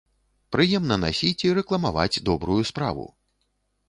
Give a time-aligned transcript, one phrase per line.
[0.53, 3.05] Прыемна насіць і рэкламаваць добрую справу.